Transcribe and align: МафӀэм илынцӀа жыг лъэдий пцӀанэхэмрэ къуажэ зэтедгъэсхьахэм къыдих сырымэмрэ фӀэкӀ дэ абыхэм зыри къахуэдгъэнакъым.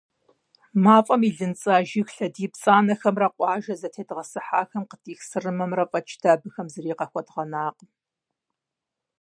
МафӀэм 0.83 1.21
илынцӀа 1.29 1.75
жыг 1.89 2.09
лъэдий 2.15 2.49
пцӀанэхэмрэ 2.51 3.27
къуажэ 3.35 3.73
зэтедгъэсхьахэм 3.81 4.83
къыдих 4.89 5.19
сырымэмрэ 5.29 5.83
фӀэкӀ 5.91 6.15
дэ 6.21 6.27
абыхэм 6.33 6.67
зыри 6.73 6.93
къахуэдгъэнакъым. 6.99 7.89